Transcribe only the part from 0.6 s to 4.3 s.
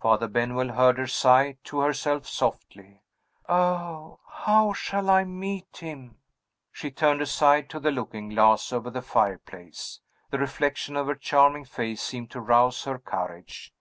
heard her sigh to herself softly, "Oh,